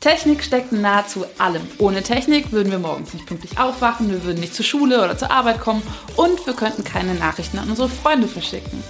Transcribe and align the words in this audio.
Technik 0.00 0.44
steckt 0.44 0.70
in 0.70 0.80
nahezu 0.80 1.24
allem. 1.38 1.66
Ohne 1.78 2.04
Technik 2.04 2.52
würden 2.52 2.70
wir 2.70 2.78
morgens 2.78 3.14
nicht 3.14 3.26
pünktlich 3.26 3.58
aufwachen, 3.58 4.12
wir 4.12 4.22
würden 4.22 4.38
nicht 4.38 4.54
zur 4.54 4.64
Schule 4.64 5.02
oder 5.02 5.18
zur 5.18 5.32
Arbeit 5.32 5.60
kommen 5.60 5.82
und 6.14 6.46
wir 6.46 6.54
könnten 6.54 6.84
keine 6.84 7.14
Nachrichten 7.14 7.58
an 7.58 7.68
unsere 7.68 7.88
Freunde 7.88 8.28
verschicken. 8.28 8.84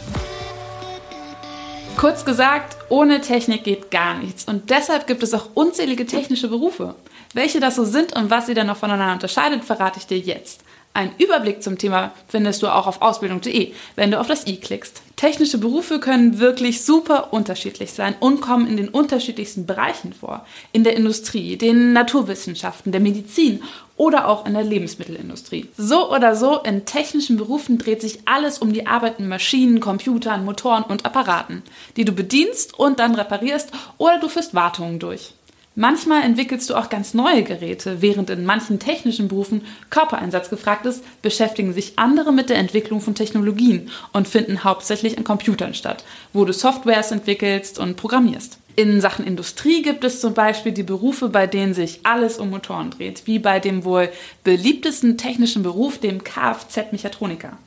Kurz 1.96 2.26
gesagt, 2.26 2.76
ohne 2.90 3.22
Technik 3.22 3.64
geht 3.64 3.90
gar 3.90 4.18
nichts 4.18 4.44
und 4.44 4.68
deshalb 4.68 5.06
gibt 5.06 5.22
es 5.22 5.32
auch 5.32 5.48
unzählige 5.54 6.04
technische 6.04 6.48
Berufe. 6.48 6.94
Welche 7.32 7.58
das 7.58 7.76
so 7.76 7.86
sind 7.86 8.14
und 8.14 8.28
was 8.28 8.44
sie 8.44 8.54
dann 8.54 8.66
noch 8.66 8.76
voneinander 8.76 9.14
unterscheidet, 9.14 9.64
verrate 9.64 10.00
ich 10.00 10.06
dir 10.06 10.18
jetzt. 10.18 10.60
Einen 10.98 11.14
Überblick 11.16 11.62
zum 11.62 11.78
Thema 11.78 12.10
findest 12.26 12.60
du 12.60 12.66
auch 12.66 12.88
auf 12.88 13.02
ausbildung.de, 13.02 13.72
wenn 13.94 14.10
du 14.10 14.18
auf 14.18 14.26
das 14.26 14.48
i 14.48 14.56
klickst. 14.56 15.00
Technische 15.14 15.58
Berufe 15.58 16.00
können 16.00 16.40
wirklich 16.40 16.84
super 16.84 17.32
unterschiedlich 17.32 17.92
sein 17.92 18.16
und 18.18 18.40
kommen 18.40 18.66
in 18.66 18.76
den 18.76 18.88
unterschiedlichsten 18.88 19.64
Bereichen 19.64 20.12
vor. 20.12 20.44
In 20.72 20.82
der 20.82 20.96
Industrie, 20.96 21.56
den 21.56 21.92
Naturwissenschaften, 21.92 22.90
der 22.90 23.00
Medizin 23.00 23.62
oder 23.96 24.26
auch 24.26 24.44
in 24.44 24.54
der 24.54 24.64
Lebensmittelindustrie. 24.64 25.68
So 25.76 26.12
oder 26.12 26.34
so, 26.34 26.58
in 26.62 26.84
technischen 26.84 27.36
Berufen 27.36 27.78
dreht 27.78 28.00
sich 28.00 28.18
alles 28.24 28.58
um 28.58 28.72
die 28.72 28.88
Arbeit 28.88 29.20
mit 29.20 29.28
Maschinen, 29.28 29.78
Computern, 29.78 30.44
Motoren 30.44 30.82
und 30.82 31.06
Apparaten, 31.06 31.62
die 31.96 32.06
du 32.06 32.10
bedienst 32.10 32.76
und 32.76 32.98
dann 32.98 33.14
reparierst 33.14 33.70
oder 33.98 34.18
du 34.18 34.28
führst 34.28 34.52
Wartungen 34.52 34.98
durch. 34.98 35.32
Manchmal 35.80 36.24
entwickelst 36.24 36.68
du 36.68 36.74
auch 36.74 36.88
ganz 36.88 37.14
neue 37.14 37.44
Geräte. 37.44 38.02
Während 38.02 38.30
in 38.30 38.44
manchen 38.44 38.80
technischen 38.80 39.28
Berufen 39.28 39.64
Körpereinsatz 39.90 40.50
gefragt 40.50 40.86
ist, 40.86 41.04
beschäftigen 41.22 41.72
sich 41.72 42.00
andere 42.00 42.32
mit 42.32 42.50
der 42.50 42.56
Entwicklung 42.56 43.00
von 43.00 43.14
Technologien 43.14 43.88
und 44.12 44.26
finden 44.26 44.64
hauptsächlich 44.64 45.16
an 45.16 45.22
Computern 45.22 45.74
statt, 45.74 46.02
wo 46.32 46.44
du 46.44 46.52
Softwares 46.52 47.12
entwickelst 47.12 47.78
und 47.78 47.96
programmierst. 47.96 48.58
In 48.78 49.00
Sachen 49.00 49.26
Industrie 49.26 49.82
gibt 49.82 50.04
es 50.04 50.20
zum 50.20 50.34
Beispiel 50.34 50.70
die 50.70 50.84
Berufe, 50.84 51.30
bei 51.30 51.48
denen 51.48 51.74
sich 51.74 51.98
alles 52.04 52.38
um 52.38 52.50
Motoren 52.50 52.92
dreht, 52.92 53.26
wie 53.26 53.40
bei 53.40 53.58
dem 53.58 53.82
wohl 53.82 54.08
beliebtesten 54.44 55.18
technischen 55.18 55.64
Beruf, 55.64 55.98
dem 55.98 56.22
Kfz-Mechatroniker. 56.22 57.58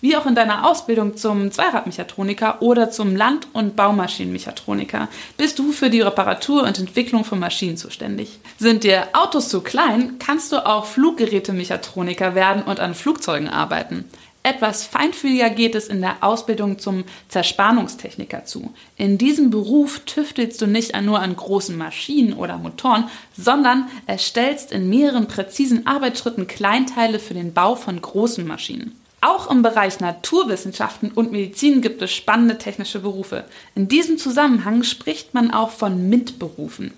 Wie 0.00 0.16
auch 0.16 0.26
in 0.26 0.36
deiner 0.36 0.68
Ausbildung 0.70 1.16
zum 1.16 1.50
Zweiradmechatroniker 1.50 2.62
oder 2.62 2.92
zum 2.92 3.16
Land- 3.16 3.48
und 3.52 3.74
Baumaschinenmechatroniker 3.74 5.08
bist 5.36 5.58
du 5.58 5.72
für 5.72 5.90
die 5.90 6.02
Reparatur 6.02 6.62
und 6.62 6.78
Entwicklung 6.78 7.24
von 7.24 7.40
Maschinen 7.40 7.76
zuständig. 7.76 8.38
Sind 8.56 8.84
dir 8.84 9.08
Autos 9.12 9.48
zu 9.48 9.62
klein, 9.62 10.20
kannst 10.20 10.52
du 10.52 10.64
auch 10.64 10.84
Fluggerätemechatroniker 10.84 12.36
werden 12.36 12.62
und 12.62 12.78
an 12.78 12.94
Flugzeugen 12.94 13.48
arbeiten. 13.48 14.04
Etwas 14.42 14.84
feinfühliger 14.84 15.50
geht 15.50 15.74
es 15.74 15.88
in 15.88 16.00
der 16.00 16.24
Ausbildung 16.24 16.78
zum 16.78 17.04
Zerspannungstechniker 17.28 18.46
zu. 18.46 18.72
In 18.96 19.18
diesem 19.18 19.50
Beruf 19.50 20.00
tüftelst 20.00 20.62
du 20.62 20.66
nicht 20.66 20.98
nur 21.02 21.20
an 21.20 21.36
großen 21.36 21.76
Maschinen 21.76 22.32
oder 22.32 22.56
Motoren, 22.56 23.10
sondern 23.36 23.88
erstellst 24.06 24.72
in 24.72 24.88
mehreren 24.88 25.28
präzisen 25.28 25.86
Arbeitsschritten 25.86 26.46
Kleinteile 26.46 27.18
für 27.18 27.34
den 27.34 27.52
Bau 27.52 27.74
von 27.74 28.00
großen 28.00 28.46
Maschinen. 28.46 28.98
Auch 29.20 29.50
im 29.50 29.60
Bereich 29.60 30.00
Naturwissenschaften 30.00 31.10
und 31.10 31.32
Medizin 31.32 31.82
gibt 31.82 32.00
es 32.00 32.10
spannende 32.10 32.56
technische 32.56 33.00
Berufe. 33.00 33.44
In 33.74 33.88
diesem 33.88 34.16
Zusammenhang 34.16 34.82
spricht 34.82 35.34
man 35.34 35.50
auch 35.50 35.70
von 35.70 36.08
MINT-Berufen. 36.08 36.94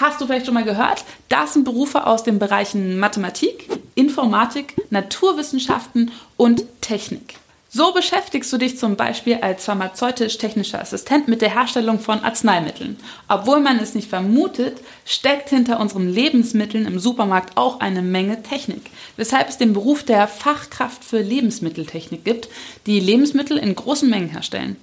Hast 0.00 0.20
du 0.20 0.26
vielleicht 0.26 0.46
schon 0.46 0.54
mal 0.54 0.64
gehört? 0.64 1.04
Das 1.28 1.52
sind 1.52 1.64
Berufe 1.64 2.06
aus 2.06 2.24
den 2.24 2.38
Bereichen 2.38 2.98
Mathematik, 2.98 3.68
Informatik, 3.94 4.74
Naturwissenschaften 4.90 6.10
und 6.36 6.64
Technik. 6.80 7.36
So 7.76 7.92
beschäftigst 7.92 8.52
du 8.52 8.56
dich 8.56 8.78
zum 8.78 8.94
Beispiel 8.94 9.38
als 9.42 9.64
pharmazeutisch-technischer 9.64 10.80
Assistent 10.80 11.26
mit 11.26 11.42
der 11.42 11.52
Herstellung 11.52 11.98
von 11.98 12.20
Arzneimitteln. 12.20 12.96
Obwohl 13.26 13.58
man 13.58 13.80
es 13.80 13.96
nicht 13.96 14.08
vermutet, 14.08 14.78
steckt 15.04 15.48
hinter 15.48 15.80
unseren 15.80 16.08
Lebensmitteln 16.08 16.86
im 16.86 17.00
Supermarkt 17.00 17.56
auch 17.56 17.80
eine 17.80 18.00
Menge 18.00 18.44
Technik, 18.44 18.92
weshalb 19.16 19.48
es 19.48 19.58
den 19.58 19.72
Beruf 19.72 20.04
der 20.04 20.28
Fachkraft 20.28 21.02
für 21.02 21.20
Lebensmitteltechnik 21.20 22.24
gibt, 22.24 22.48
die 22.86 23.00
Lebensmittel 23.00 23.56
in 23.56 23.74
großen 23.74 24.08
Mengen 24.08 24.28
herstellen. 24.28 24.76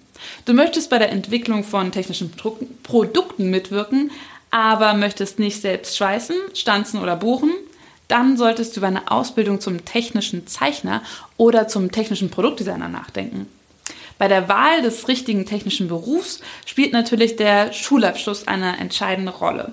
Du 0.43 0.51
möchtest 0.51 0.89
bei 0.89 0.99
der 0.99 1.13
Entwicklung 1.13 1.63
von 1.63 1.93
technischen 1.93 2.33
Produkten 2.83 3.49
mitwirken, 3.49 4.11
aber 4.49 4.95
möchtest 4.95 5.39
nicht 5.39 5.61
selbst 5.61 5.95
schweißen, 5.95 6.35
stanzen 6.53 7.01
oder 7.01 7.15
buchen, 7.15 7.51
dann 8.11 8.37
solltest 8.37 8.75
du 8.75 8.81
über 8.81 8.87
eine 8.87 9.09
Ausbildung 9.09 9.61
zum 9.61 9.85
technischen 9.85 10.45
Zeichner 10.45 11.01
oder 11.37 11.67
zum 11.67 11.91
technischen 11.91 12.29
Produktdesigner 12.29 12.89
nachdenken. 12.89 13.47
Bei 14.17 14.27
der 14.27 14.49
Wahl 14.49 14.81
des 14.81 15.07
richtigen 15.07 15.45
technischen 15.45 15.87
Berufs 15.87 16.41
spielt 16.65 16.93
natürlich 16.93 17.37
der 17.37 17.73
Schulabschluss 17.73 18.47
eine 18.47 18.77
entscheidende 18.77 19.31
Rolle. 19.31 19.71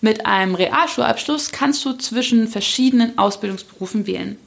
Mit 0.00 0.26
einem 0.26 0.54
Realschulabschluss 0.54 1.52
kannst 1.52 1.84
du 1.84 1.92
zwischen 1.92 2.48
verschiedenen 2.48 3.18
Ausbildungsberufen 3.18 4.06
wählen. 4.06 4.38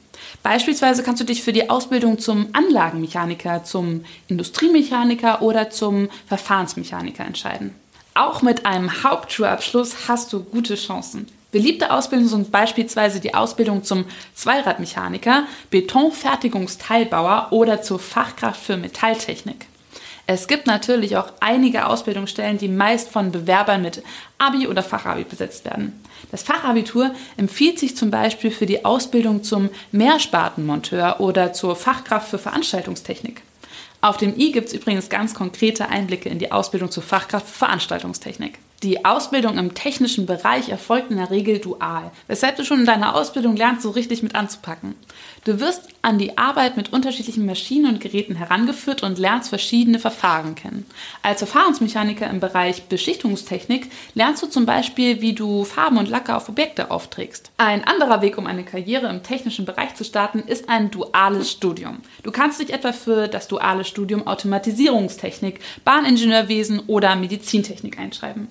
Beispielsweise 0.42 1.02
kannst 1.02 1.20
du 1.20 1.24
dich 1.24 1.42
für 1.42 1.52
die 1.52 1.70
Ausbildung 1.70 2.18
zum 2.18 2.48
Anlagenmechaniker, 2.52 3.64
zum 3.64 4.04
Industriemechaniker 4.28 5.42
oder 5.42 5.70
zum 5.70 6.08
Verfahrensmechaniker 6.26 7.24
entscheiden. 7.24 7.74
Auch 8.14 8.42
mit 8.42 8.66
einem 8.66 9.02
Hauptschulabschluss 9.02 10.08
hast 10.08 10.32
du 10.32 10.42
gute 10.42 10.74
Chancen. 10.74 11.26
Beliebte 11.56 11.90
Ausbildungen 11.90 12.28
sind 12.28 12.52
beispielsweise 12.52 13.18
die 13.18 13.32
Ausbildung 13.32 13.82
zum 13.82 14.04
Zweiradmechaniker, 14.34 15.44
Betonfertigungsteilbauer 15.70 17.48
oder 17.50 17.80
zur 17.80 17.98
Fachkraft 17.98 18.60
für 18.60 18.76
Metalltechnik. 18.76 19.64
Es 20.26 20.48
gibt 20.48 20.66
natürlich 20.66 21.16
auch 21.16 21.32
einige 21.40 21.86
Ausbildungsstellen, 21.86 22.58
die 22.58 22.68
meist 22.68 23.08
von 23.08 23.32
Bewerbern 23.32 23.80
mit 23.80 24.02
Abi 24.36 24.68
oder 24.68 24.82
Fachabi 24.82 25.24
besetzt 25.24 25.64
werden. 25.64 25.98
Das 26.30 26.42
Fachabitur 26.42 27.12
empfiehlt 27.38 27.78
sich 27.78 27.96
zum 27.96 28.10
Beispiel 28.10 28.50
für 28.50 28.66
die 28.66 28.84
Ausbildung 28.84 29.42
zum 29.42 29.70
Mehrspartenmonteur 29.92 31.20
oder 31.20 31.54
zur 31.54 31.74
Fachkraft 31.74 32.28
für 32.28 32.38
Veranstaltungstechnik. 32.38 33.40
Auf 34.02 34.18
dem 34.18 34.38
i 34.38 34.52
gibt 34.52 34.68
es 34.68 34.74
übrigens 34.74 35.08
ganz 35.08 35.32
konkrete 35.32 35.88
Einblicke 35.88 36.28
in 36.28 36.38
die 36.38 36.52
Ausbildung 36.52 36.90
zur 36.90 37.02
Fachkraft 37.02 37.46
für 37.46 37.60
Veranstaltungstechnik. 37.60 38.58
Die 38.82 39.06
Ausbildung 39.06 39.56
im 39.56 39.74
technischen 39.74 40.26
Bereich 40.26 40.68
erfolgt 40.68 41.10
in 41.10 41.16
der 41.16 41.30
Regel 41.30 41.58
dual, 41.60 42.10
weshalb 42.26 42.56
du 42.56 42.64
schon 42.64 42.80
in 42.80 42.86
deiner 42.86 43.14
Ausbildung 43.14 43.56
lernst, 43.56 43.82
so 43.82 43.90
richtig 43.90 44.22
mit 44.22 44.34
anzupacken. 44.34 44.94
Du 45.44 45.60
wirst 45.60 45.88
an 46.02 46.18
die 46.18 46.36
Arbeit 46.36 46.76
mit 46.76 46.92
unterschiedlichen 46.92 47.46
Maschinen 47.46 47.94
und 47.94 48.00
Geräten 48.00 48.34
herangeführt 48.34 49.02
und 49.02 49.18
lernst 49.18 49.48
verschiedene 49.48 49.98
Verfahren 49.98 50.56
kennen. 50.56 50.84
Als 51.22 51.38
Verfahrensmechaniker 51.38 52.28
im 52.28 52.40
Bereich 52.40 52.82
Beschichtungstechnik 52.84 53.90
lernst 54.14 54.42
du 54.42 54.46
zum 54.46 54.66
Beispiel, 54.66 55.22
wie 55.22 55.32
du 55.32 55.64
Farben 55.64 55.96
und 55.96 56.08
Lacke 56.08 56.36
auf 56.36 56.48
Objekte 56.48 56.90
aufträgst. 56.90 57.50
Ein 57.56 57.84
anderer 57.84 58.20
Weg, 58.20 58.36
um 58.36 58.46
eine 58.46 58.64
Karriere 58.64 59.08
im 59.08 59.22
technischen 59.22 59.64
Bereich 59.64 59.94
zu 59.94 60.04
starten, 60.04 60.40
ist 60.40 60.68
ein 60.68 60.90
duales 60.90 61.50
Studium. 61.50 62.00
Du 62.24 62.30
kannst 62.30 62.60
dich 62.60 62.72
etwa 62.72 62.92
für 62.92 63.26
das 63.26 63.48
duale 63.48 63.84
Studium 63.84 64.26
Automatisierungstechnik, 64.26 65.60
Bahningenieurwesen 65.84 66.80
oder 66.88 67.16
Medizintechnik 67.16 67.98
einschreiben. 67.98 68.48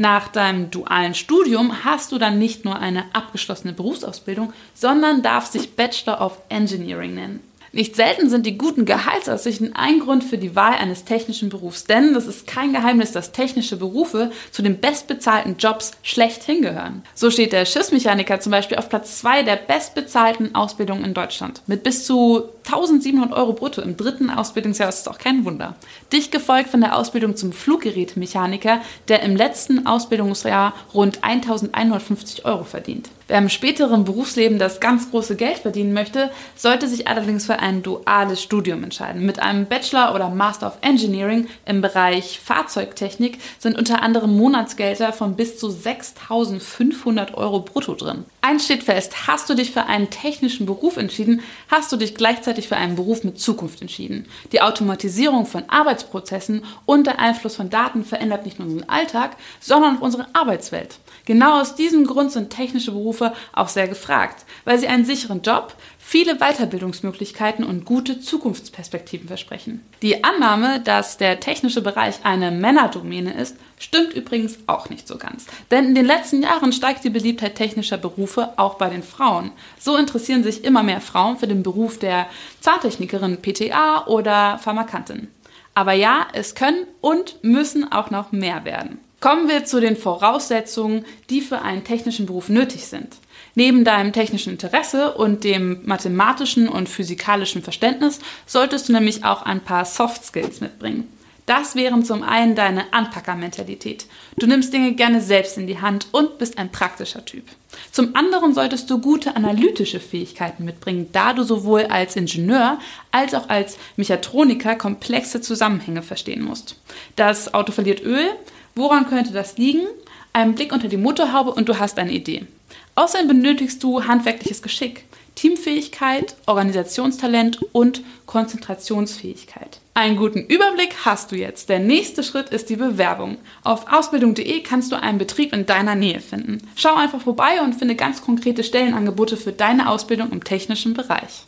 Nach 0.00 0.28
deinem 0.28 0.70
dualen 0.70 1.14
Studium 1.14 1.84
hast 1.84 2.12
du 2.12 2.18
dann 2.18 2.38
nicht 2.38 2.64
nur 2.64 2.78
eine 2.78 3.04
abgeschlossene 3.12 3.72
Berufsausbildung, 3.72 4.52
sondern 4.72 5.22
darfst 5.22 5.54
dich 5.54 5.74
Bachelor 5.74 6.20
of 6.20 6.40
Engineering 6.48 7.14
nennen. 7.14 7.40
Nicht 7.72 7.96
selten 7.96 8.30
sind 8.30 8.46
die 8.46 8.56
guten 8.56 8.86
Gehaltsaussichten 8.86 9.74
ein 9.74 10.00
Grund 10.00 10.24
für 10.24 10.38
die 10.38 10.56
Wahl 10.56 10.74
eines 10.74 11.04
technischen 11.04 11.48
Berufs, 11.48 11.84
denn 11.84 12.14
es 12.14 12.26
ist 12.26 12.46
kein 12.46 12.72
Geheimnis, 12.72 13.12
dass 13.12 13.32
technische 13.32 13.76
Berufe 13.76 14.30
zu 14.52 14.62
den 14.62 14.80
bestbezahlten 14.80 15.56
Jobs 15.58 15.92
schlechthin 16.02 16.62
gehören. 16.62 17.02
So 17.14 17.30
steht 17.30 17.52
der 17.52 17.66
Schiffsmechaniker 17.66 18.40
zum 18.40 18.52
Beispiel 18.52 18.78
auf 18.78 18.88
Platz 18.88 19.18
2 19.18 19.42
der 19.42 19.56
bestbezahlten 19.56 20.54
Ausbildungen 20.54 21.04
in 21.04 21.14
Deutschland. 21.14 21.62
Mit 21.66 21.82
bis 21.82 22.06
zu 22.06 22.48
1700 22.68 23.32
Euro 23.32 23.54
brutto 23.54 23.80
im 23.80 23.96
dritten 23.96 24.28
Ausbildungsjahr 24.28 24.90
ist 24.90 25.00
es 25.00 25.08
auch 25.08 25.18
kein 25.18 25.46
Wunder. 25.46 25.74
Dicht 26.12 26.30
gefolgt 26.30 26.68
von 26.68 26.82
der 26.82 26.96
Ausbildung 26.96 27.34
zum 27.34 27.52
Fluggerätemechaniker, 27.52 28.82
der 29.08 29.22
im 29.22 29.36
letzten 29.36 29.86
Ausbildungsjahr 29.86 30.74
rund 30.92 31.24
1150 31.24 32.44
Euro 32.44 32.64
verdient. 32.64 33.08
Wer 33.28 33.38
im 33.38 33.50
späteren 33.50 34.04
Berufsleben 34.04 34.58
das 34.58 34.80
ganz 34.80 35.10
große 35.10 35.36
Geld 35.36 35.58
verdienen 35.58 35.92
möchte, 35.92 36.30
sollte 36.56 36.88
sich 36.88 37.08
allerdings 37.08 37.44
für 37.44 37.58
ein 37.58 37.82
duales 37.82 38.42
Studium 38.42 38.82
entscheiden. 38.82 39.26
Mit 39.26 39.38
einem 39.38 39.66
Bachelor 39.66 40.14
oder 40.14 40.30
Master 40.30 40.68
of 40.68 40.78
Engineering 40.80 41.46
im 41.66 41.82
Bereich 41.82 42.40
Fahrzeugtechnik 42.42 43.38
sind 43.58 43.76
unter 43.76 44.02
anderem 44.02 44.34
Monatsgelder 44.34 45.12
von 45.12 45.36
bis 45.36 45.58
zu 45.58 45.68
6500 45.68 47.34
Euro 47.34 47.60
brutto 47.60 47.94
drin. 47.94 48.24
Eins 48.40 48.64
steht 48.64 48.82
fest, 48.82 49.26
hast 49.26 49.50
du 49.50 49.54
dich 49.54 49.72
für 49.72 49.84
einen 49.84 50.08
technischen 50.08 50.64
Beruf 50.64 50.96
entschieden, 50.96 51.42
hast 51.70 51.92
du 51.92 51.98
dich 51.98 52.14
gleichzeitig 52.14 52.57
für 52.66 52.76
einen 52.76 52.96
Beruf 52.96 53.22
mit 53.22 53.38
Zukunft 53.38 53.80
entschieden. 53.80 54.26
Die 54.50 54.60
Automatisierung 54.60 55.46
von 55.46 55.68
Arbeitsprozessen 55.68 56.64
und 56.86 57.06
der 57.06 57.20
Einfluss 57.20 57.54
von 57.54 57.70
Daten 57.70 58.04
verändert 58.04 58.44
nicht 58.44 58.58
nur 58.58 58.66
unseren 58.66 58.88
Alltag, 58.88 59.36
sondern 59.60 59.98
auch 59.98 60.00
unsere 60.00 60.26
Arbeitswelt. 60.32 60.98
Genau 61.28 61.60
aus 61.60 61.74
diesem 61.74 62.06
Grund 62.06 62.32
sind 62.32 62.48
technische 62.48 62.90
Berufe 62.90 63.34
auch 63.52 63.68
sehr 63.68 63.86
gefragt, 63.86 64.46
weil 64.64 64.78
sie 64.78 64.88
einen 64.88 65.04
sicheren 65.04 65.42
Job, 65.42 65.74
viele 65.98 66.36
Weiterbildungsmöglichkeiten 66.36 67.66
und 67.66 67.84
gute 67.84 68.18
Zukunftsperspektiven 68.18 69.28
versprechen. 69.28 69.84
Die 70.00 70.24
Annahme, 70.24 70.80
dass 70.80 71.18
der 71.18 71.38
technische 71.38 71.82
Bereich 71.82 72.20
eine 72.24 72.50
Männerdomäne 72.50 73.34
ist, 73.34 73.58
stimmt 73.78 74.14
übrigens 74.14 74.56
auch 74.66 74.88
nicht 74.88 75.06
so 75.06 75.18
ganz. 75.18 75.44
Denn 75.70 75.88
in 75.88 75.94
den 75.94 76.06
letzten 76.06 76.42
Jahren 76.42 76.72
steigt 76.72 77.04
die 77.04 77.10
Beliebtheit 77.10 77.56
technischer 77.56 77.98
Berufe 77.98 78.54
auch 78.56 78.76
bei 78.76 78.88
den 78.88 79.02
Frauen. 79.02 79.52
So 79.78 79.98
interessieren 79.98 80.42
sich 80.42 80.64
immer 80.64 80.82
mehr 80.82 81.02
Frauen 81.02 81.36
für 81.36 81.46
den 81.46 81.62
Beruf 81.62 81.98
der 81.98 82.26
Zahntechnikerin 82.60 83.42
PTA 83.42 84.06
oder 84.06 84.56
Pharmakantin. 84.56 85.28
Aber 85.74 85.92
ja, 85.92 86.26
es 86.32 86.54
können 86.54 86.86
und 87.02 87.44
müssen 87.44 87.92
auch 87.92 88.10
noch 88.10 88.32
mehr 88.32 88.64
werden. 88.64 88.98
Kommen 89.20 89.48
wir 89.48 89.64
zu 89.64 89.80
den 89.80 89.96
Voraussetzungen, 89.96 91.04
die 91.28 91.40
für 91.40 91.62
einen 91.62 91.82
technischen 91.82 92.26
Beruf 92.26 92.48
nötig 92.48 92.86
sind. 92.86 93.16
Neben 93.56 93.84
deinem 93.84 94.12
technischen 94.12 94.52
Interesse 94.52 95.14
und 95.14 95.42
dem 95.42 95.80
mathematischen 95.84 96.68
und 96.68 96.88
physikalischen 96.88 97.62
Verständnis 97.62 98.20
solltest 98.46 98.88
du 98.88 98.92
nämlich 98.92 99.24
auch 99.24 99.42
ein 99.42 99.60
paar 99.60 99.84
Soft 99.84 100.24
Skills 100.24 100.60
mitbringen. 100.60 101.08
Das 101.46 101.74
wären 101.74 102.04
zum 102.04 102.22
einen 102.22 102.54
deine 102.54 102.92
Anpackermentalität. 102.92 104.06
Du 104.36 104.46
nimmst 104.46 104.72
Dinge 104.72 104.92
gerne 104.92 105.22
selbst 105.22 105.56
in 105.56 105.66
die 105.66 105.80
Hand 105.80 106.06
und 106.12 106.38
bist 106.38 106.58
ein 106.58 106.70
praktischer 106.70 107.24
Typ. 107.24 107.44
Zum 107.90 108.14
anderen 108.14 108.52
solltest 108.52 108.90
du 108.90 109.00
gute 109.00 109.34
analytische 109.34 109.98
Fähigkeiten 109.98 110.64
mitbringen, 110.64 111.08
da 111.10 111.32
du 111.32 111.42
sowohl 111.42 111.86
als 111.86 112.16
Ingenieur 112.16 112.78
als 113.10 113.34
auch 113.34 113.48
als 113.48 113.78
Mechatroniker 113.96 114.76
komplexe 114.76 115.40
Zusammenhänge 115.40 116.02
verstehen 116.02 116.44
musst. 116.44 116.76
Das 117.16 117.54
Auto 117.54 117.72
verliert 117.72 118.04
Öl, 118.04 118.28
Woran 118.78 119.08
könnte 119.08 119.32
das 119.32 119.58
liegen? 119.58 119.88
Ein 120.32 120.54
Blick 120.54 120.72
unter 120.72 120.86
die 120.86 120.96
Motorhaube 120.96 121.50
und 121.50 121.68
du 121.68 121.80
hast 121.80 121.98
eine 121.98 122.12
Idee. 122.12 122.46
Außerdem 122.94 123.26
benötigst 123.26 123.82
du 123.82 124.04
handwerkliches 124.04 124.62
Geschick, 124.62 125.02
Teamfähigkeit, 125.34 126.36
Organisationstalent 126.46 127.58
und 127.72 128.02
Konzentrationsfähigkeit. 128.26 129.80
Einen 129.94 130.16
guten 130.16 130.46
Überblick 130.46 130.94
hast 131.04 131.32
du 131.32 131.36
jetzt. 131.36 131.68
Der 131.68 131.80
nächste 131.80 132.22
Schritt 132.22 132.50
ist 132.50 132.70
die 132.70 132.76
Bewerbung. 132.76 133.38
Auf 133.64 133.92
ausbildung.de 133.92 134.60
kannst 134.62 134.92
du 134.92 135.02
einen 135.02 135.18
Betrieb 135.18 135.52
in 135.52 135.66
deiner 135.66 135.96
Nähe 135.96 136.20
finden. 136.20 136.58
Schau 136.76 136.94
einfach 136.94 137.22
vorbei 137.22 137.60
und 137.60 137.74
finde 137.74 137.96
ganz 137.96 138.22
konkrete 138.22 138.62
Stellenangebote 138.62 139.36
für 139.36 139.50
deine 139.50 139.88
Ausbildung 139.88 140.30
im 140.30 140.44
technischen 140.44 140.94
Bereich. 140.94 141.46